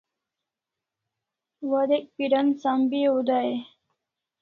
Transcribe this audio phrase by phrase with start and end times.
[1.69, 3.57] Warek piran sambeaw dai e?